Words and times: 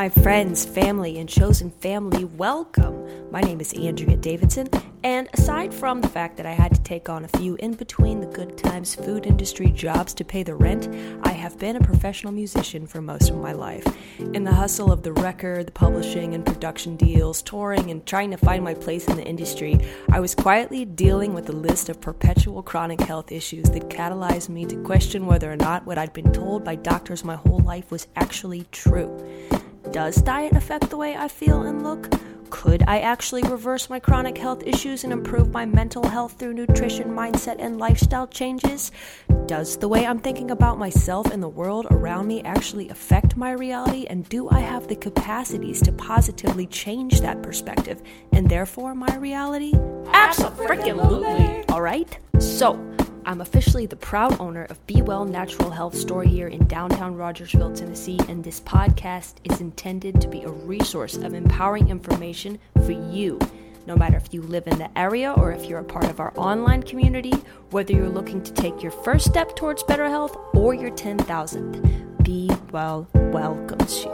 my 0.00 0.08
friends, 0.08 0.64
family, 0.64 1.18
and 1.18 1.28
chosen 1.28 1.70
family, 1.70 2.24
welcome. 2.24 3.30
My 3.30 3.42
name 3.42 3.60
is 3.60 3.74
Andrea 3.74 4.16
Davidson, 4.16 4.66
and 5.04 5.28
aside 5.34 5.74
from 5.74 6.00
the 6.00 6.08
fact 6.08 6.38
that 6.38 6.46
I 6.46 6.52
had 6.52 6.74
to 6.74 6.80
take 6.80 7.10
on 7.10 7.26
a 7.26 7.36
few 7.36 7.56
in 7.56 7.74
between 7.74 8.20
the 8.20 8.26
good 8.26 8.56
times 8.56 8.94
food 8.94 9.26
industry 9.26 9.70
jobs 9.70 10.14
to 10.14 10.24
pay 10.24 10.42
the 10.42 10.54
rent, 10.54 10.88
I 11.22 11.32
have 11.32 11.58
been 11.58 11.76
a 11.76 11.84
professional 11.84 12.32
musician 12.32 12.86
for 12.86 13.02
most 13.02 13.28
of 13.28 13.36
my 13.36 13.52
life. 13.52 13.86
In 14.32 14.42
the 14.42 14.54
hustle 14.54 14.90
of 14.90 15.02
the 15.02 15.12
record, 15.12 15.66
the 15.66 15.72
publishing 15.72 16.32
and 16.32 16.46
production 16.46 16.96
deals, 16.96 17.42
touring, 17.42 17.90
and 17.90 18.06
trying 18.06 18.30
to 18.30 18.38
find 18.38 18.64
my 18.64 18.72
place 18.72 19.06
in 19.06 19.18
the 19.18 19.26
industry, 19.26 19.78
I 20.10 20.20
was 20.20 20.34
quietly 20.34 20.86
dealing 20.86 21.34
with 21.34 21.50
a 21.50 21.52
list 21.52 21.90
of 21.90 22.00
perpetual 22.00 22.62
chronic 22.62 23.02
health 23.02 23.30
issues 23.30 23.68
that 23.72 23.90
catalyzed 23.90 24.48
me 24.48 24.64
to 24.64 24.82
question 24.82 25.26
whether 25.26 25.52
or 25.52 25.56
not 25.56 25.84
what 25.84 25.98
I'd 25.98 26.14
been 26.14 26.32
told 26.32 26.64
by 26.64 26.76
doctors 26.76 27.22
my 27.22 27.36
whole 27.36 27.60
life 27.60 27.90
was 27.90 28.06
actually 28.16 28.66
true. 28.72 29.14
Does 29.92 30.22
diet 30.22 30.52
affect 30.52 30.88
the 30.88 30.96
way 30.96 31.16
I 31.16 31.26
feel 31.26 31.62
and 31.62 31.82
look? 31.82 32.08
Could 32.48 32.84
I 32.86 33.00
actually 33.00 33.42
reverse 33.42 33.90
my 33.90 33.98
chronic 33.98 34.38
health 34.38 34.62
issues 34.64 35.02
and 35.02 35.12
improve 35.12 35.50
my 35.50 35.66
mental 35.66 36.06
health 36.06 36.34
through 36.38 36.54
nutrition, 36.54 37.10
mindset, 37.10 37.56
and 37.58 37.78
lifestyle 37.78 38.28
changes? 38.28 38.92
Does 39.46 39.76
the 39.78 39.88
way 39.88 40.06
I'm 40.06 40.20
thinking 40.20 40.52
about 40.52 40.78
myself 40.78 41.32
and 41.32 41.42
the 41.42 41.48
world 41.48 41.88
around 41.90 42.28
me 42.28 42.40
actually 42.42 42.88
affect 42.88 43.36
my 43.36 43.50
reality? 43.50 44.06
And 44.06 44.28
do 44.28 44.48
I 44.48 44.60
have 44.60 44.86
the 44.86 44.94
capacities 44.94 45.82
to 45.82 45.92
positively 45.92 46.66
change 46.66 47.20
that 47.22 47.42
perspective 47.42 48.00
and 48.32 48.48
therefore 48.48 48.94
my 48.94 49.16
reality? 49.16 49.72
Absolutely. 50.12 51.64
All 51.68 51.82
right? 51.82 52.16
So, 52.38 52.74
I'm 53.30 53.42
officially 53.42 53.86
the 53.86 53.94
proud 53.94 54.40
owner 54.40 54.64
of 54.64 54.84
B 54.88 55.02
Well 55.02 55.24
Natural 55.24 55.70
Health 55.70 55.94
Store 55.94 56.24
here 56.24 56.48
in 56.48 56.66
downtown 56.66 57.14
Rogersville, 57.14 57.72
Tennessee, 57.72 58.18
and 58.28 58.42
this 58.42 58.58
podcast 58.58 59.34
is 59.44 59.60
intended 59.60 60.20
to 60.20 60.26
be 60.26 60.42
a 60.42 60.50
resource 60.50 61.16
of 61.16 61.32
empowering 61.32 61.90
information 61.90 62.58
for 62.84 62.90
you. 62.90 63.38
No 63.86 63.94
matter 63.94 64.16
if 64.16 64.34
you 64.34 64.42
live 64.42 64.66
in 64.66 64.78
the 64.78 64.98
area 64.98 65.32
or 65.36 65.52
if 65.52 65.66
you're 65.66 65.78
a 65.78 65.84
part 65.84 66.06
of 66.06 66.18
our 66.18 66.36
online 66.36 66.82
community, 66.82 67.30
whether 67.70 67.92
you're 67.92 68.08
looking 68.08 68.42
to 68.42 68.52
take 68.52 68.82
your 68.82 68.90
first 68.90 69.26
step 69.26 69.54
towards 69.54 69.84
better 69.84 70.08
health 70.08 70.36
or 70.52 70.74
your 70.74 70.90
10,000th, 70.90 72.24
B 72.24 72.50
Well 72.72 73.06
welcomes 73.14 74.06
you 74.06 74.10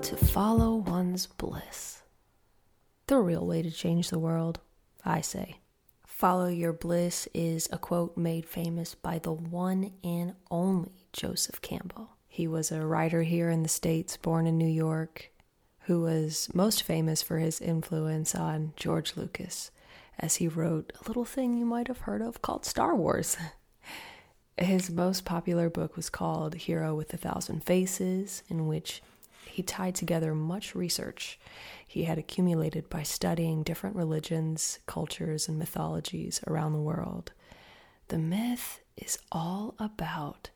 to 0.00 0.16
follow 0.16 0.76
one's 0.76 1.26
bliss. 1.26 2.02
The 3.08 3.18
real 3.18 3.44
way 3.44 3.62
to 3.62 3.70
change 3.72 4.10
the 4.10 4.20
world, 4.20 4.60
I 5.04 5.22
say. 5.22 5.56
Follow 6.16 6.46
Your 6.46 6.72
Bliss 6.72 7.28
is 7.34 7.68
a 7.70 7.76
quote 7.76 8.16
made 8.16 8.46
famous 8.46 8.94
by 8.94 9.18
the 9.18 9.34
one 9.34 9.92
and 10.02 10.32
only 10.50 11.04
Joseph 11.12 11.60
Campbell. 11.60 12.16
He 12.26 12.48
was 12.48 12.72
a 12.72 12.86
writer 12.86 13.22
here 13.22 13.50
in 13.50 13.62
the 13.62 13.68
States, 13.68 14.16
born 14.16 14.46
in 14.46 14.56
New 14.56 14.64
York, 14.64 15.30
who 15.80 16.00
was 16.00 16.48
most 16.54 16.82
famous 16.82 17.20
for 17.20 17.36
his 17.36 17.60
influence 17.60 18.34
on 18.34 18.72
George 18.76 19.14
Lucas, 19.14 19.70
as 20.18 20.36
he 20.36 20.48
wrote 20.48 20.90
a 20.98 21.06
little 21.06 21.26
thing 21.26 21.58
you 21.58 21.66
might 21.66 21.86
have 21.86 22.00
heard 22.00 22.22
of 22.22 22.40
called 22.40 22.64
Star 22.64 22.96
Wars. 22.96 23.36
His 24.56 24.88
most 24.88 25.26
popular 25.26 25.68
book 25.68 25.96
was 25.96 26.08
called 26.08 26.54
Hero 26.54 26.94
with 26.94 27.12
a 27.12 27.18
Thousand 27.18 27.62
Faces, 27.62 28.42
in 28.48 28.66
which 28.66 29.02
he 29.56 29.62
tied 29.62 29.94
together 29.94 30.34
much 30.34 30.74
research 30.74 31.40
he 31.88 32.04
had 32.04 32.18
accumulated 32.18 32.90
by 32.90 33.02
studying 33.02 33.62
different 33.62 33.96
religions, 33.96 34.80
cultures, 34.84 35.48
and 35.48 35.58
mythologies 35.58 36.42
around 36.46 36.74
the 36.74 36.78
world. 36.78 37.32
The 38.08 38.18
myth 38.18 38.80
is 38.98 39.18
all 39.32 39.74
about 39.78 40.50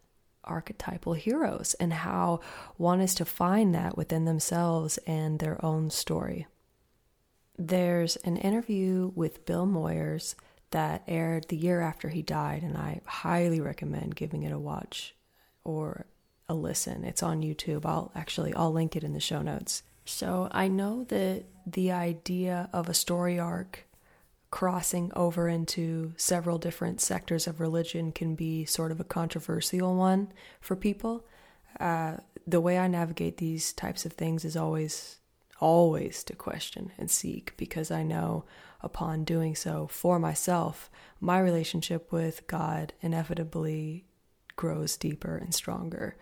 archetypal 0.45 1.15
heroes 1.15 1.73
and 1.81 1.95
how 1.95 2.41
one 2.77 3.01
is 3.01 3.15
to 3.15 3.25
find 3.25 3.75
that 3.75 3.97
within 3.97 4.27
themselves 4.27 4.99
and 5.07 5.39
their 5.39 5.65
own 5.65 5.89
story. 5.89 6.47
There's 7.57 8.17
an 8.17 8.37
interview 8.37 9.13
with 9.15 9.47
Bill 9.47 9.67
Moyers 9.67 10.35
that 10.73 11.05
aired 11.09 11.49
the 11.49 11.57
year 11.57 11.81
after 11.81 12.11
he 12.11 12.21
died, 12.21 12.63
and 12.63 12.77
I 12.77 13.01
highly 13.07 13.63
recommend 13.63 14.15
giving 14.15 14.43
it 14.43 14.53
a 14.53 14.59
watch 14.59 15.15
or 15.65 16.05
a 16.51 16.55
listen. 16.55 17.05
It's 17.05 17.23
on 17.23 17.43
YouTube. 17.43 17.87
I'll 17.87 18.11
actually 18.15 18.53
I'll 18.55 18.73
link 18.73 18.97
it 18.97 19.05
in 19.05 19.13
the 19.13 19.21
show 19.21 19.41
notes. 19.41 19.85
So 20.05 20.49
I 20.51 20.67
know 20.67 21.05
that 21.05 21.45
the 21.65 21.93
idea 21.93 22.69
of 22.73 22.89
a 22.89 22.95
story 22.95 23.39
arc 23.39 23.87
crossing 24.51 25.13
over 25.15 25.49
into 25.49 26.13
several 26.17 26.59
different 26.59 27.01
sectors 27.01 27.47
of 27.47 27.61
religion 27.61 28.11
can 28.11 28.35
be 28.35 28.65
sort 28.65 28.91
of 28.91 28.99
a 28.99 29.05
controversial 29.05 29.95
one 29.95 30.33
for 30.61 30.75
people. 30.75 31.25
Uh, 31.79 32.17
the 32.49 32.61
way 32.61 32.77
I 32.77 32.89
navigate 32.89 33.37
these 33.37 33.73
types 33.73 34.05
of 34.05 34.15
things 34.15 34.45
is 34.45 34.57
always, 34.57 35.19
always 35.61 36.25
to 36.25 36.35
question 36.35 36.91
and 36.99 37.09
seek 37.09 37.57
because 37.57 37.93
I 37.93 38.03
know 38.03 38.45
upon 38.81 39.23
doing 39.23 39.55
so 39.55 39.87
for 39.87 40.19
myself, 40.19 40.91
my 41.21 41.39
relationship 41.39 42.11
with 42.11 42.45
God 42.49 42.93
inevitably 43.01 44.07
grows 44.61 44.99
deeper 44.99 45.39
and 45.39 45.55
stronger. 45.55 46.19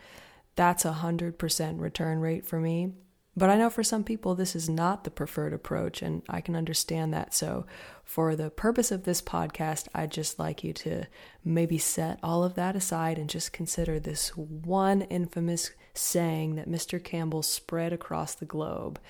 That's 0.54 0.84
a 0.84 1.00
100% 1.03 1.81
return 1.81 2.21
rate 2.21 2.47
for 2.47 2.60
me. 2.60 2.93
But 3.37 3.50
I 3.50 3.56
know 3.56 3.69
for 3.69 3.82
some 3.82 4.04
people 4.04 4.37
this 4.37 4.54
is 4.54 4.69
not 4.69 5.03
the 5.03 5.10
preferred 5.10 5.53
approach, 5.53 6.03
and 6.03 6.22
I 6.28 6.41
can 6.41 6.54
understand 6.54 7.12
that. 7.12 7.34
So, 7.34 7.66
for 8.04 8.37
the 8.37 8.50
purpose 8.50 8.93
of 8.93 9.03
this 9.03 9.21
podcast, 9.21 9.88
I'd 9.93 10.12
just 10.12 10.38
like 10.38 10.62
you 10.62 10.72
to 10.75 11.06
maybe 11.44 11.78
set 11.78 12.21
all 12.22 12.44
of 12.44 12.54
that 12.54 12.76
aside 12.76 13.19
and 13.19 13.28
just 13.28 13.53
consider 13.53 13.99
this 13.99 14.37
one 14.37 15.03
infamous 15.03 15.72
saying 15.94 16.55
that 16.55 16.69
Mr. 16.69 17.03
Campbell 17.03 17.43
spread 17.43 17.93
across 17.93 18.34
the 18.34 18.47
globe 18.47 19.00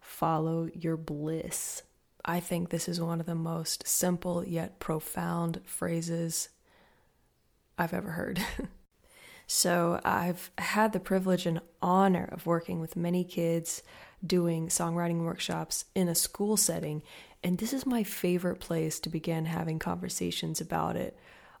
follow 0.00 0.68
your 0.74 0.96
bliss. 0.96 1.82
I 2.24 2.40
think 2.40 2.70
this 2.70 2.88
is 2.88 3.00
one 3.00 3.20
of 3.20 3.26
the 3.26 3.36
most 3.36 3.86
simple 3.86 4.44
yet 4.44 4.80
profound 4.80 5.60
phrases 5.64 6.48
I've 7.78 7.94
ever 7.94 8.10
heard. 8.10 8.40
So 9.46 10.00
I've 10.04 10.50
had 10.58 10.92
the 10.92 11.00
privilege 11.00 11.46
and 11.46 11.60
honor 11.82 12.28
of 12.32 12.46
working 12.46 12.80
with 12.80 12.96
many 12.96 13.24
kids 13.24 13.82
doing 14.26 14.68
songwriting 14.68 15.22
workshops 15.22 15.84
in 15.94 16.08
a 16.08 16.14
school 16.14 16.56
setting. 16.56 17.02
And 17.42 17.58
this 17.58 17.72
is 17.72 17.84
my 17.84 18.04
favorite 18.04 18.58
place 18.58 18.98
to 19.00 19.10
begin 19.10 19.44
having 19.44 19.78
conversations 19.78 20.60
about 20.60 20.96
it. 20.96 21.18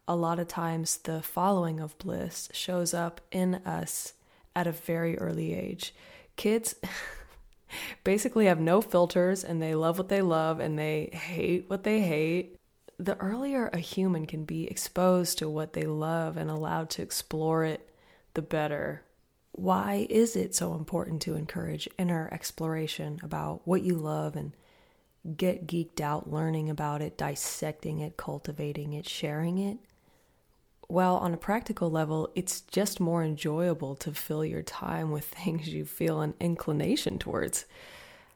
A 0.08 0.16
lot 0.16 0.38
of 0.38 0.48
times, 0.48 0.98
the 0.98 1.22
following 1.22 1.80
of 1.80 1.98
bliss 1.98 2.48
shows 2.52 2.94
up 2.94 3.20
in 3.30 3.56
us 3.66 4.14
at 4.56 4.66
a 4.66 4.72
very 4.72 5.18
early 5.18 5.54
age. 5.54 5.94
Kids 6.36 6.74
basically 8.04 8.46
have 8.46 8.60
no 8.60 8.80
filters 8.80 9.44
and 9.44 9.60
they 9.60 9.74
love 9.74 9.98
what 9.98 10.08
they 10.08 10.22
love 10.22 10.60
and 10.60 10.78
they 10.78 11.10
hate 11.12 11.68
what 11.68 11.84
they 11.84 12.00
hate 12.00 12.56
the 12.98 13.16
earlier 13.18 13.68
a 13.72 13.78
human 13.78 14.26
can 14.26 14.44
be 14.44 14.66
exposed 14.68 15.38
to 15.38 15.48
what 15.48 15.72
they 15.72 15.84
love 15.84 16.36
and 16.36 16.50
allowed 16.50 16.90
to 16.90 17.02
explore 17.02 17.64
it, 17.64 17.88
the 18.34 18.42
better. 18.42 19.02
Why 19.52 20.06
is 20.10 20.36
it 20.36 20.54
so 20.54 20.74
important 20.74 21.22
to 21.22 21.36
encourage 21.36 21.88
inner 21.98 22.28
exploration 22.32 23.20
about 23.22 23.62
what 23.64 23.82
you 23.82 23.94
love 23.94 24.36
and 24.36 24.52
get 25.36 25.66
geeked 25.66 26.00
out 26.00 26.30
learning 26.30 26.68
about 26.68 27.02
it, 27.02 27.16
dissecting 27.16 28.00
it, 28.00 28.16
cultivating 28.16 28.92
it, 28.92 29.08
sharing 29.08 29.58
it? 29.58 29.78
Well, 30.88 31.16
on 31.16 31.32
a 31.32 31.38
practical 31.38 31.90
level, 31.90 32.30
it's 32.34 32.60
just 32.60 33.00
more 33.00 33.24
enjoyable 33.24 33.94
to 33.96 34.12
fill 34.12 34.44
your 34.44 34.62
time 34.62 35.10
with 35.10 35.24
things 35.44 35.68
you 35.68 35.84
feel 35.84 36.20
an 36.20 36.34
inclination 36.40 37.18
towards. 37.18 37.64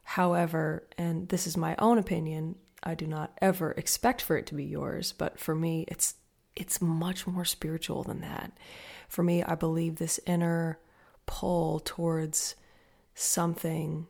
However, 0.03 0.83
and 0.97 1.29
this 1.29 1.45
is 1.45 1.55
my 1.55 1.75
own 1.77 1.99
opinion, 1.99 2.55
I 2.83 2.95
do 2.95 3.07
not 3.07 3.37
ever 3.41 3.71
expect 3.71 4.21
for 4.21 4.37
it 4.37 4.45
to 4.47 4.55
be 4.55 4.63
yours, 4.63 5.13
but 5.17 5.39
for 5.39 5.55
me 5.55 5.85
it's 5.87 6.15
it's 6.55 6.81
much 6.81 7.25
more 7.25 7.45
spiritual 7.45 8.03
than 8.03 8.21
that. 8.21 8.51
For 9.07 9.23
me, 9.23 9.43
I 9.43 9.55
believe 9.55 9.95
this 9.95 10.19
inner 10.25 10.79
pull 11.25 11.79
towards 11.79 12.55
something 13.13 14.07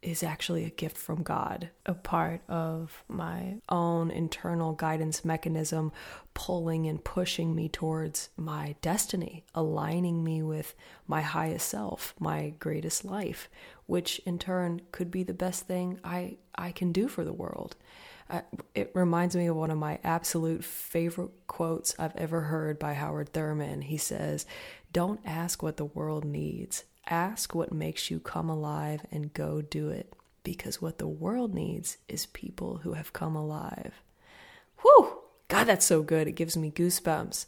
is 0.00 0.22
actually 0.22 0.64
a 0.64 0.70
gift 0.70 0.96
from 0.96 1.22
God, 1.22 1.70
a 1.84 1.94
part 1.94 2.42
of 2.48 3.02
my 3.08 3.56
own 3.68 4.10
internal 4.10 4.72
guidance 4.72 5.24
mechanism, 5.24 5.90
pulling 6.34 6.86
and 6.86 7.02
pushing 7.02 7.54
me 7.54 7.68
towards 7.68 8.28
my 8.36 8.76
destiny, 8.80 9.44
aligning 9.54 10.22
me 10.22 10.42
with 10.42 10.74
my 11.08 11.20
highest 11.20 11.68
self, 11.68 12.14
my 12.20 12.54
greatest 12.60 13.04
life, 13.04 13.48
which 13.88 14.20
in 14.26 14.38
turn 14.38 14.82
could 14.92 15.10
be 15.10 15.22
the 15.22 15.32
best 15.32 15.66
thing 15.66 15.98
I, 16.04 16.36
I 16.54 16.72
can 16.72 16.92
do 16.92 17.08
for 17.08 17.24
the 17.24 17.32
world. 17.32 17.74
Uh, 18.28 18.42
it 18.74 18.92
reminds 18.94 19.34
me 19.34 19.46
of 19.46 19.56
one 19.56 19.70
of 19.70 19.78
my 19.78 19.98
absolute 20.04 20.62
favorite 20.62 21.30
quotes 21.46 21.94
I've 21.98 22.14
ever 22.14 22.42
heard 22.42 22.78
by 22.78 22.92
Howard 22.92 23.32
Thurman. 23.32 23.80
He 23.80 23.96
says, 23.96 24.44
Don't 24.92 25.20
ask 25.24 25.62
what 25.62 25.78
the 25.78 25.86
world 25.86 26.26
needs, 26.26 26.84
ask 27.06 27.54
what 27.54 27.72
makes 27.72 28.10
you 28.10 28.20
come 28.20 28.50
alive 28.50 29.06
and 29.10 29.32
go 29.32 29.62
do 29.62 29.88
it. 29.88 30.12
Because 30.44 30.82
what 30.82 30.98
the 30.98 31.08
world 31.08 31.54
needs 31.54 31.96
is 32.08 32.26
people 32.26 32.80
who 32.82 32.92
have 32.92 33.14
come 33.14 33.34
alive. 33.34 34.02
Whew! 34.82 35.18
God, 35.48 35.64
that's 35.64 35.86
so 35.86 36.02
good. 36.02 36.28
It 36.28 36.32
gives 36.32 36.58
me 36.58 36.70
goosebumps. 36.70 37.46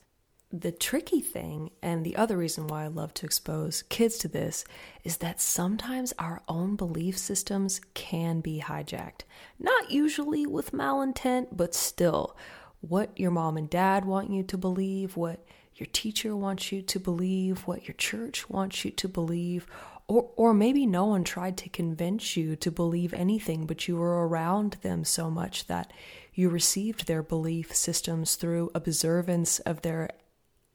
The 0.53 0.73
tricky 0.73 1.21
thing, 1.21 1.71
and 1.81 2.05
the 2.05 2.17
other 2.17 2.37
reason 2.37 2.67
why 2.67 2.85
I 2.85 2.89
love 2.89 3.15
to 3.15 3.27
expose 3.27 3.83
kids 3.83 4.19
to 4.19 4.29
this, 4.29 4.65
is 5.05 5.19
that 5.19 5.41
sometimes 5.41 6.13
our 6.19 6.43
own 6.49 6.75
belief 6.75 7.17
systems 7.17 7.81
can 7.95 8.41
be 8.41 8.61
hijacked. 8.61 9.23
Not 9.59 9.91
usually 9.91 10.47
with 10.47 10.73
malintent, 10.73 11.49
but 11.53 11.75
still. 11.75 12.37
What 12.81 13.11
your 13.19 13.31
mom 13.31 13.57
and 13.57 13.71
dad 13.71 14.05
want 14.05 14.31
you 14.31 14.43
to 14.43 14.59
believe, 14.59 15.17
what 15.17 15.45
your 15.77 15.89
teacher 15.93 16.35
wants 16.35 16.73
you 16.73 16.83
to 16.83 16.99
believe, 16.99 17.61
what 17.69 17.87
your 17.87 17.95
church 17.95 18.51
wants 18.51 18.85
you 18.85 18.91
to 18.91 19.09
believe, 19.09 19.67
or, 20.09 20.29
or 20.35 20.53
maybe 20.53 20.85
no 20.85 21.05
one 21.05 21.23
tried 21.23 21.57
to 21.59 21.69
convince 21.69 22.37
you 22.37 22.57
to 22.57 22.73
believe 22.73 23.15
anything, 23.15 23.67
but 23.67 23.87
you 23.87 23.97
were 23.97 24.27
around 24.27 24.79
them 24.83 25.05
so 25.05 25.31
much 25.31 25.69
that 25.69 25.93
you 26.35 26.49
received 26.49 27.07
their 27.07 27.23
belief 27.23 27.75
systems 27.75 28.35
through 28.35 28.71
observance 28.75 29.61
of 29.61 29.83
their 29.83 30.11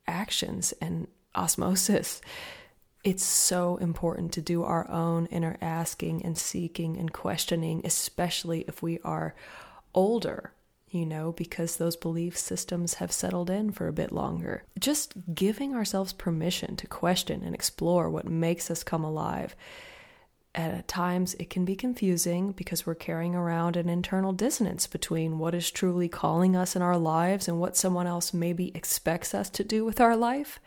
actions 0.06 0.72
and 0.80 1.08
osmosis. 1.34 2.20
It's 3.04 3.24
so 3.24 3.76
important 3.76 4.32
to 4.32 4.40
do 4.40 4.64
our 4.64 4.90
own 4.90 5.26
inner 5.26 5.56
asking 5.60 6.24
and 6.24 6.36
seeking 6.36 6.96
and 6.96 7.12
questioning, 7.12 7.82
especially 7.84 8.64
if 8.66 8.82
we 8.82 8.98
are 9.04 9.34
older, 9.94 10.52
you 10.90 11.06
know, 11.06 11.32
because 11.32 11.76
those 11.76 11.96
belief 11.96 12.36
systems 12.36 12.94
have 12.94 13.12
settled 13.12 13.48
in 13.48 13.70
for 13.70 13.86
a 13.86 13.92
bit 13.92 14.10
longer. 14.10 14.64
Just 14.78 15.14
giving 15.34 15.74
ourselves 15.74 16.12
permission 16.12 16.74
to 16.76 16.86
question 16.86 17.42
and 17.44 17.54
explore 17.54 18.10
what 18.10 18.26
makes 18.26 18.70
us 18.70 18.82
come 18.82 19.04
alive 19.04 19.54
at 20.56 20.88
times 20.88 21.34
it 21.34 21.50
can 21.50 21.64
be 21.64 21.76
confusing 21.76 22.52
because 22.52 22.86
we're 22.86 22.94
carrying 22.94 23.34
around 23.34 23.76
an 23.76 23.88
internal 23.88 24.32
dissonance 24.32 24.86
between 24.86 25.38
what 25.38 25.54
is 25.54 25.70
truly 25.70 26.08
calling 26.08 26.56
us 26.56 26.74
in 26.74 26.82
our 26.82 26.96
lives 26.96 27.46
and 27.46 27.60
what 27.60 27.76
someone 27.76 28.06
else 28.06 28.32
maybe 28.32 28.72
expects 28.74 29.34
us 29.34 29.50
to 29.50 29.62
do 29.62 29.84
with 29.84 30.00
our 30.00 30.16
life. 30.16 30.58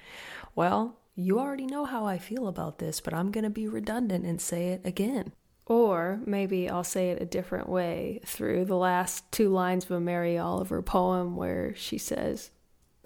Well, 0.56 0.98
you 1.16 1.40
already 1.40 1.66
know 1.66 1.86
how 1.86 2.06
I 2.06 2.20
feel 2.20 2.48
about 2.48 2.78
this, 2.78 3.02
but 3.02 3.14
I'm 3.14 3.32
going 3.32 3.44
to 3.44 3.50
be 3.50 3.68
redundant 3.68 4.26
and 4.26 4.40
say 4.40 4.70
it 4.70 4.82
again. 4.86 5.34
Or 5.66 6.20
maybe 6.26 6.70
I'll 6.70 6.84
say 6.84 7.10
it 7.10 7.22
a 7.22 7.26
different 7.26 7.68
way 7.68 8.22
through 8.26 8.66
the 8.66 8.78
last 8.78 9.32
two 9.32 9.50
lines 9.50 9.86
of 9.86 9.92
a 9.92 10.00
Mary 10.00 10.38
Oliver 10.38 10.82
poem 10.82 11.36
where 11.36 11.76
she 11.76 11.98
says, 11.98 12.52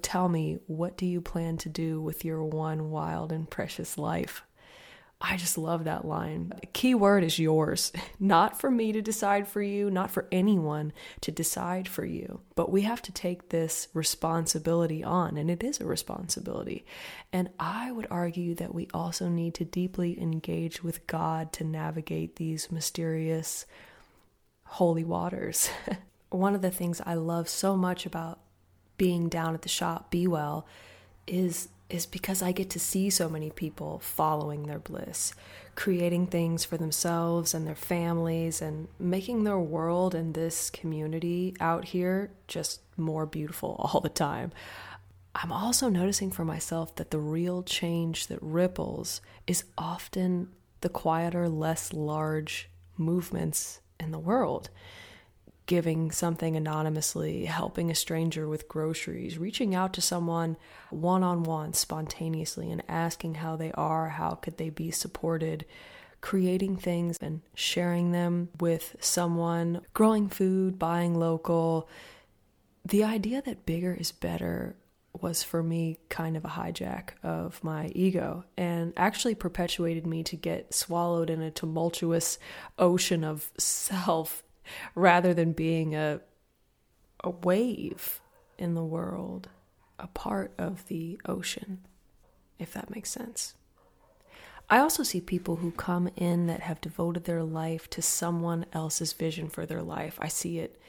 Tell 0.02 0.28
me, 0.28 0.60
what 0.68 0.98
do 0.98 1.06
you 1.06 1.22
plan 1.22 1.58
to 1.58 1.70
do 1.70 2.02
with 2.02 2.26
your 2.26 2.44
one 2.44 2.92
wild 2.92 3.32
and 3.32 3.50
precious 3.50 3.98
life? 3.98 4.44
I 5.26 5.38
just 5.38 5.58
love 5.58 5.86
that 5.86 6.04
line. 6.04 6.52
Key 6.74 6.94
word 6.96 7.24
is 7.24 7.40
yours. 7.40 7.94
Not 8.20 8.60
for 8.60 8.70
me 8.70 8.92
to 8.92 9.02
decide 9.02 9.48
for 9.48 9.62
you, 9.62 9.90
not 9.90 10.12
for 10.12 10.28
anyone 10.34 10.92
to 11.22 11.32
decide 11.32 11.88
for 11.88 12.04
you. 12.04 12.42
But 12.56 12.72
we 12.72 12.82
have 12.82 13.02
to 13.04 13.12
take 13.14 13.50
this 13.50 13.88
responsibility 13.94 15.02
on, 15.02 15.38
and 15.38 15.50
it 15.50 15.64
is 15.64 15.80
a 15.80 15.86
responsibility. 15.86 16.86
And 17.32 17.50
I 17.58 17.92
would 17.92 18.08
argue 18.12 18.54
that 18.56 18.76
we 18.76 18.90
also 18.94 19.30
need 19.30 19.54
to 19.56 19.66
deeply 19.66 20.22
engage 20.22 20.84
with 20.84 21.08
God 21.08 21.54
to 21.54 21.64
navigate 21.64 22.36
these 22.36 22.70
mysterious 22.70 23.66
holy 24.66 25.06
waters. 25.06 25.70
One 26.32 26.54
of 26.54 26.62
the 26.62 26.72
things 26.72 27.02
I 27.06 27.14
love 27.14 27.48
so 27.48 27.78
much 27.78 28.06
about 28.06 28.40
being 28.98 29.30
down 29.30 29.54
at 29.54 29.62
the 29.62 29.70
shop, 29.70 30.12
B 30.12 30.28
Well, 30.28 30.68
is 31.28 31.70
is 31.90 32.06
because 32.06 32.42
I 32.42 32.52
get 32.52 32.70
to 32.72 32.80
see 32.80 33.10
so 33.10 33.30
many 33.30 33.52
people 33.52 34.00
following 34.00 34.64
their 34.64 34.80
bliss, 34.80 35.34
creating 35.76 36.28
things 36.28 36.66
for 36.66 36.78
themselves 36.78 37.54
and 37.54 37.68
their 37.68 37.76
families, 37.76 38.62
and 38.62 38.88
making 39.00 39.44
their 39.44 39.60
world 39.60 40.16
and 40.16 40.34
this 40.34 40.70
community 40.70 41.56
out 41.60 41.86
here 41.86 42.32
just 42.48 42.82
more 42.98 43.26
beautiful 43.26 43.76
all 43.94 44.02
the 44.02 44.10
time. 44.10 44.52
I'm 45.36 45.52
also 45.52 45.90
noticing 45.90 46.32
for 46.32 46.46
myself 46.46 46.96
that 46.96 47.12
the 47.12 47.20
real 47.20 47.64
change 47.64 48.28
that 48.28 48.40
ripples 48.42 49.22
is 49.48 49.64
often 49.78 50.50
the 50.82 50.90
quieter, 50.90 51.50
less 51.50 51.92
large 51.92 52.70
movements 52.98 53.82
in 54.00 54.12
the 54.12 54.20
world 54.20 54.70
giving 55.66 56.12
something 56.12 56.56
anonymously, 56.56 57.46
helping 57.46 57.90
a 57.90 57.96
stranger 57.96 58.48
with 58.48 58.68
groceries, 58.68 59.38
reaching 59.38 59.74
out 59.74 59.94
to 59.94 60.02
someone 60.02 60.58
one 60.90 61.24
on 61.24 61.44
one 61.44 61.74
spontaneously 61.74 62.72
and 62.72 62.84
asking 62.90 63.36
how 63.36 63.56
they 63.56 63.72
are, 63.74 64.10
how 64.10 64.32
could 64.32 64.58
they 64.58 64.70
be 64.70 64.92
supported, 64.92 65.66
creating 66.20 66.78
things 66.78 67.18
and 67.22 67.42
sharing 67.54 68.12
them 68.12 68.50
with 68.60 68.96
someone, 69.00 69.82
growing 69.94 70.28
food, 70.28 70.78
buying 70.78 71.18
local. 71.18 71.88
The 72.86 73.04
idea 73.04 73.42
that 73.42 73.66
bigger 73.66 73.94
is 73.94 74.12
better 74.12 74.76
was 75.22 75.44
for 75.44 75.62
me 75.62 76.00
kind 76.10 76.36
of 76.36 76.44
a 76.44 76.50
hijack 76.50 77.10
of 77.22 77.64
my 77.64 77.88
ego 77.94 78.44
and 78.58 78.94
actually 78.98 79.36
perpetuated 79.36 80.08
me 80.08 80.24
to 80.24 80.36
get 80.36 80.74
swallowed 80.74 81.30
in 81.30 81.42
a 81.42 81.52
tumultuous 81.52 82.40
ocean 82.80 83.24
of 83.24 83.52
self 83.58 84.44
rather 84.96 85.34
than 85.34 85.54
being 85.54 85.96
a 85.96 86.22
a 87.24 87.30
wave 87.30 88.20
in 88.58 88.76
the 88.76 88.84
world, 88.84 89.50
a 89.98 90.08
part 90.08 90.54
of 90.58 90.88
the 90.88 91.20
ocean, 91.26 91.80
if 92.60 92.74
that 92.74 92.94
makes 92.94 93.10
sense. 93.10 93.56
I 94.70 94.80
also 94.80 95.04
see 95.04 95.22
people 95.22 95.58
who 95.58 95.72
come 95.72 96.10
in 96.16 96.48
that 96.48 96.62
have 96.62 96.82
devoted 96.82 97.26
their 97.26 97.44
life 97.44 97.90
to 97.92 98.02
someone 98.02 98.66
else's 98.74 99.14
vision 99.14 99.50
for 99.50 99.66
their 99.66 99.82
life. 99.82 100.18
I 100.22 100.28
see 100.28 100.60
it 100.60 100.80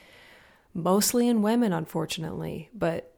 mostly 0.73 1.29
in 1.29 1.43
women, 1.43 1.73
unfortunately, 1.73 2.71
but 2.75 3.13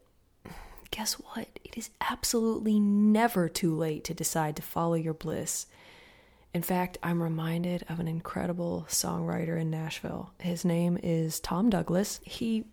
guess 0.91 1.15
what? 1.15 1.49
It 1.65 1.77
is 1.77 1.91
absolutely 2.01 2.81
never 2.81 3.49
too 3.49 3.75
late 3.75 4.05
to 4.05 4.15
decide 4.15 4.57
to 4.57 4.63
follow 4.63 4.95
your 4.95 5.15
bliss 5.15 5.67
in 6.57 6.63
fact, 6.63 6.97
I'm 7.03 7.23
reminded 7.23 7.85
of 7.87 8.01
an 8.01 8.09
incredible 8.09 8.87
songwriter 8.89 9.61
in 9.61 9.69
Nashville. 9.69 10.31
His 10.41 10.65
name 10.65 10.99
is 11.03 11.39
Tom 11.39 11.69
Douglas. 11.69 12.19
He 12.23 12.65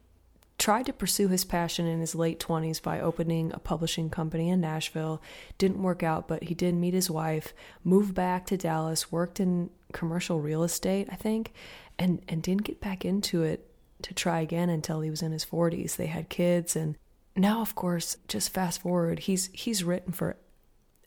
tried 0.57 0.85
to 0.85 0.94
pursue 0.94 1.27
his 1.27 1.44
passion 1.44 1.85
in 1.85 2.00
his 2.00 2.15
late 2.15 2.39
20s 2.39 2.81
by 2.81 3.01
opening 3.01 3.51
a 3.51 3.59
publishing 3.59 4.09
company 4.09 4.47
in 4.47 4.62
Nashville. 4.62 5.21
Didn't 5.57 5.83
work 5.83 6.01
out, 6.01 6.30
but 6.30 6.44
he 6.44 6.53
did 6.53 6.75
meet 6.75 6.94
his 6.94 7.12
wife, 7.12 7.53
moved 7.83 8.15
back 8.15 8.45
to 8.45 8.57
Dallas, 8.57 9.12
worked 9.12 9.41
in 9.41 9.69
commercial 9.91 10.39
real 10.39 10.63
estate, 10.63 11.09
I 11.12 11.15
think, 11.15 11.51
and 12.00 12.21
and 12.30 12.41
didn't 12.41 12.63
get 12.63 12.80
back 12.80 13.03
into 13.03 13.44
it 13.44 13.69
to 14.04 14.13
try 14.13 14.40
again 14.40 14.69
until 14.69 15.02
he 15.02 15.09
was 15.09 15.21
in 15.21 15.33
his 15.33 15.44
40s. 15.44 15.97
They 15.97 16.07
had 16.07 16.30
kids 16.30 16.78
and 16.78 16.95
now 17.35 17.59
of 17.59 17.75
course, 17.75 18.16
just 18.30 18.54
fast 18.54 18.80
forward, 18.80 19.19
he's 19.19 19.49
he's 19.52 19.83
written 19.83 20.13
for 20.13 20.37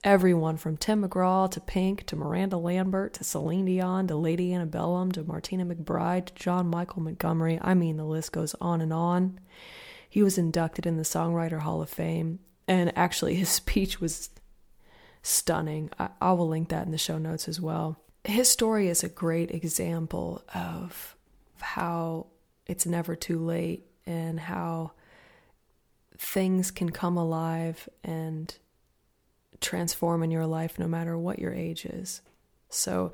everyone 0.07 0.57
from 0.57 0.77
Tim 0.77 1.03
McGraw 1.03 1.51
to 1.51 1.61
Pink 1.61 2.07
to 2.07 2.15
Miranda 2.15 2.57
Lambert 2.57 3.15
to 3.15 3.25
Celine 3.25 3.65
Dion 3.65 4.07
to 4.07 4.15
Lady 4.15 4.55
Antebellum 4.55 5.11
to 5.11 5.25
Martina 5.25 5.67
McBride 5.67 6.27
to 6.27 6.35
John 6.35 6.69
Michael 6.69 7.03
Montgomery. 7.03 7.59
I 7.61 7.75
mean, 7.75 7.97
the 7.97 8.05
list 8.05 8.31
goes 8.31 8.55
on 8.61 8.81
and 8.81 8.93
on. 8.93 9.41
He 10.09 10.23
was 10.23 10.39
inducted 10.39 10.87
in 10.87 10.97
the 10.97 11.03
Songwriter 11.03 11.59
Hall 11.59 11.83
of 11.83 11.91
Fame, 11.91 12.39
and 12.69 12.97
actually, 12.97 13.35
his 13.35 13.49
speech 13.51 14.01
was 14.01 14.31
stunning. 15.23 15.91
I, 15.99 16.11
I 16.21 16.33
will 16.35 16.47
link 16.47 16.69
that 16.69 16.87
in 16.87 16.93
the 16.93 16.99
show 16.99 17.19
notes 17.19 17.49
as 17.49 17.61
well. 17.61 18.01
His 18.25 18.49
story 18.49 18.89
is 18.89 19.03
a 19.03 19.09
great 19.09 19.51
example 19.51 20.45
of 20.55 21.17
how 21.59 22.29
it's 22.69 22.87
never 22.87 23.17
too 23.17 23.41
late 23.41 23.87
and 24.07 24.39
how 24.39 24.93
things 26.17 26.71
can 26.71 26.91
come 26.91 27.17
alive 27.17 27.89
and 28.05 28.57
transform 29.61 30.23
in 30.23 30.31
your 30.31 30.47
life 30.47 30.79
no 30.79 30.89
matter 30.89 31.17
what 31.17 31.39
your 31.39 31.53
age 31.53 31.85
is. 31.85 32.23
So, 32.69 33.13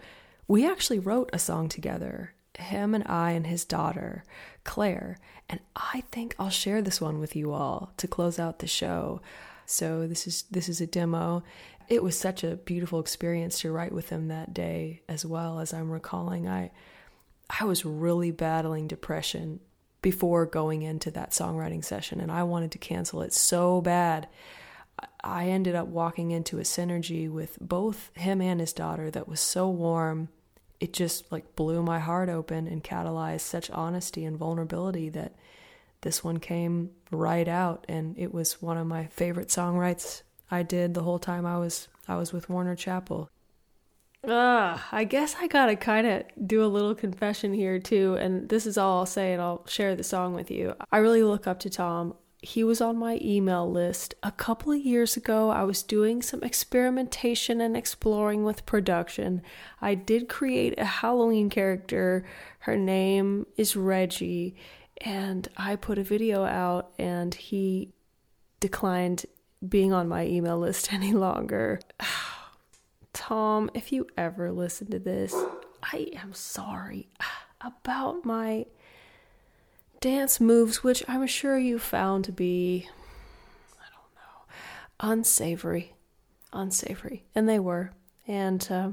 we 0.49 0.69
actually 0.69 0.99
wrote 0.99 1.31
a 1.33 1.39
song 1.39 1.69
together, 1.69 2.35
him 2.59 2.95
and 2.95 3.05
I 3.07 3.33
and 3.33 3.47
his 3.47 3.65
daughter, 3.65 4.25
Claire, 4.65 5.19
and 5.49 5.61
I 5.77 6.03
think 6.11 6.35
I'll 6.39 6.51
share 6.51 6.83
this 6.83 7.01
one 7.01 7.21
with 7.21 7.37
you 7.37 7.53
all 7.53 7.93
to 7.99 8.09
close 8.09 8.39
out 8.39 8.59
the 8.59 8.67
show. 8.67 9.21
So, 9.67 10.07
this 10.07 10.27
is 10.27 10.45
this 10.51 10.69
is 10.69 10.81
a 10.81 10.87
demo. 10.87 11.43
It 11.89 12.03
was 12.03 12.19
such 12.19 12.45
a 12.45 12.57
beautiful 12.57 13.01
experience 13.01 13.61
to 13.61 13.73
write 13.73 13.93
with 13.93 14.09
him 14.09 14.29
that 14.29 14.55
day 14.55 15.03
as 15.09 15.27
well 15.27 15.61
as 15.61 15.75
I'm 15.75 15.91
recalling 15.91 16.49
I 16.49 16.71
I 17.61 17.65
was 17.65 17.85
really 17.85 18.31
battling 18.31 18.87
depression 18.87 19.61
before 20.01 20.47
going 20.47 20.83
into 20.83 21.11
that 21.13 21.31
songwriting 21.31 21.85
session 21.85 22.21
and 22.21 22.33
I 22.33 22.43
wanted 22.45 22.73
to 22.73 22.79
cancel 22.79 23.23
it 23.23 23.33
so 23.33 23.81
bad 23.81 24.29
I 25.25 25.49
ended 25.49 25.75
up 25.75 25.89
walking 25.89 26.31
into 26.31 26.59
a 26.59 26.63
synergy 26.63 27.31
with 27.31 27.59
both 27.61 28.11
him 28.15 28.41
and 28.41 28.61
his 28.61 28.73
daughter 28.73 29.11
that 29.11 29.29
was 29.29 29.41
so 29.41 29.69
warm. 29.69 30.29
It 30.81 30.93
just 30.93 31.31
like 31.31 31.55
blew 31.55 31.83
my 31.83 32.01
heart 32.01 32.29
open 32.29 32.67
and 32.67 32.83
catalyzed 32.83 33.41
such 33.41 33.71
honesty 33.71 34.25
and 34.25 34.37
vulnerability 34.37 35.09
that 35.11 35.35
this 36.01 36.25
one 36.25 36.39
came 36.39 36.91
right 37.11 37.47
out 37.47 37.85
and 37.89 38.19
it 38.19 38.35
was 38.35 38.61
one 38.61 38.77
of 38.77 38.87
my 38.87 39.07
favorite 39.07 39.49
songwrites 39.49 40.23
I 40.51 40.63
did 40.63 40.93
the 40.93 41.03
whole 41.03 41.19
time 41.19 41.47
I 41.47 41.59
was 41.59 41.89
I 42.07 42.17
was 42.17 42.33
with 42.33 42.51
Warner 42.51 42.77
Chappell. 42.77 43.31
Uh, 44.23 44.79
I 44.93 45.05
guess 45.05 45.37
I 45.41 45.47
gotta 45.47 45.77
kind 45.77 46.07
of 46.07 46.25
do 46.47 46.63
a 46.63 46.67
little 46.67 46.95
confession 46.95 47.55
here 47.55 47.79
too, 47.79 48.17
and 48.21 48.49
this 48.49 48.67
is 48.67 48.77
all 48.77 48.99
I'll 48.99 49.07
say, 49.07 49.33
and 49.33 49.43
I'll 49.43 49.67
share 49.67 49.97
the 49.97 50.05
song 50.05 50.35
with 50.35 50.51
you. 50.51 50.75
I 50.93 50.99
really 50.99 51.23
look 51.23 51.47
up 51.47 51.59
to 51.61 51.71
Tom 51.71 52.15
he 52.43 52.65
was 52.65 52.81
on 52.81 52.99
my 52.99 53.21
email 53.23 53.71
list. 53.71 54.17
A 54.25 54.33
couple 54.33 54.73
of 54.73 54.81
years 54.81 55.17
ago, 55.17 55.51
I 55.51 55.63
was 55.63 55.85
doing 55.85 56.21
some 56.23 56.43
experimentation 56.43 57.61
and 57.61 57.77
exploring 57.77 58.43
with 58.43 58.67
production. 58.67 59.43
I 59.81 59.95
did 59.95 60.29
create 60.29 60.75
a 60.77 60.85
Halloween 60.85 61.49
character. 61.49 62.25
Her 62.59 62.77
name 62.77 63.47
is 63.57 63.77
Reggie, 63.77 64.57
and 65.01 65.47
I 65.57 65.77
put 65.77 65.99
a 65.99 66.03
video 66.03 66.45
out, 66.45 66.93
and 66.99 67.33
he 67.33 67.93
declined 68.59 69.25
being 69.67 69.93
on 69.93 70.09
my 70.09 70.27
email 70.27 70.59
list 70.59 70.93
any 70.93 71.13
longer. 71.13 71.79
Tom, 73.13 73.71
if 73.73 73.93
you 73.93 74.09
ever 74.17 74.51
listen 74.51 74.91
to 74.91 74.99
this, 74.99 75.33
I 75.81 76.09
am 76.17 76.35
sorry 76.35 77.09
about 77.61 78.25
my 78.25 78.67
dance 80.03 80.41
moves, 80.41 80.83
which 80.83 81.03
I'm 81.09 81.27
sure 81.27 81.57
you 81.57 81.79
found 81.79 82.25
to 82.27 82.33
be, 82.33 82.89
I 83.81 83.87
don't 83.89 84.15
know, 84.17 85.13
unsavory. 85.13 85.95
Unsavory. 86.53 87.25
And 87.35 87.49
they 87.49 87.59
were. 87.59 87.93
And 88.27 88.67
uh, 88.71 88.91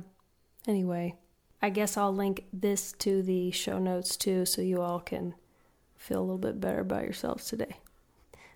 anyway, 0.67 1.15
I 1.61 1.71
guess 1.71 1.97
I'll 1.97 2.15
link 2.15 2.45
this 2.53 2.93
to 2.99 3.21
the 3.21 3.51
show 3.51 3.79
notes 3.79 4.15
too 4.15 4.45
so 4.45 4.61
you 4.61 4.81
all 4.81 4.99
can 4.99 5.33
feel 5.97 6.19
a 6.19 6.21
little 6.21 6.37
bit 6.37 6.61
better 6.61 6.79
about 6.79 7.03
yourselves 7.03 7.45
today. 7.45 7.77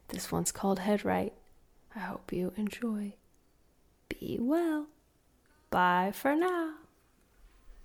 This 0.09 0.31
one's 0.31 0.51
called 0.51 0.79
Head 0.79 1.03
Right. 1.03 1.33
I 1.95 1.99
hope 1.99 2.31
you 2.31 2.53
enjoy. 2.55 3.15
Be 4.09 4.37
well. 4.39 4.87
Bye 5.71 6.11
for 6.13 6.35
now. 6.35 6.73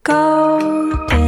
Golden 0.05 1.28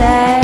shine. 0.00 0.39